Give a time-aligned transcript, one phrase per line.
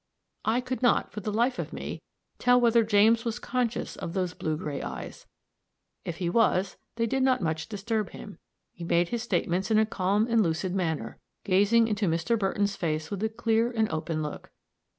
[0.45, 2.01] I could not, for the life of me,
[2.39, 5.27] tell whether James was conscious of those blue gray eyes;
[6.03, 8.39] if he was, they did not much disturb him;
[8.71, 12.35] he made his statements in a calm and lucid manner, gazing into Mr.
[12.35, 14.49] Burton's face with a clear and open look.